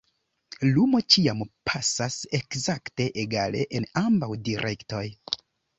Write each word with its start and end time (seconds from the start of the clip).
Lumo 0.69 1.01
ĉiam 1.15 1.43
pasas 1.71 2.17
ekzakte 2.39 3.09
egale 3.27 3.65
en 3.81 3.91
ambaŭ 4.07 4.33
direktoj. 4.51 5.07